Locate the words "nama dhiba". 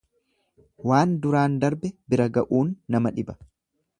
2.95-3.37